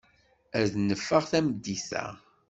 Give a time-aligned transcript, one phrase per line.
[0.59, 2.05] Ad neffeɣ tameddit-a.